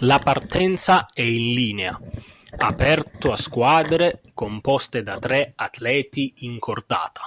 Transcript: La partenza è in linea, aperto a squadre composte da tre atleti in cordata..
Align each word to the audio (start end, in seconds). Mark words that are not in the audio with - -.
La 0.00 0.18
partenza 0.18 1.06
è 1.14 1.22
in 1.22 1.54
linea, 1.54 1.98
aperto 2.58 3.32
a 3.32 3.36
squadre 3.36 4.20
composte 4.34 5.02
da 5.02 5.18
tre 5.18 5.54
atleti 5.56 6.34
in 6.40 6.58
cordata.. 6.58 7.22